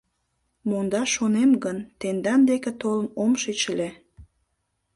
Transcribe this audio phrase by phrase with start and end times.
[0.69, 3.89] —Мондаш шонем гын, тендан деке толын ом шич ыле.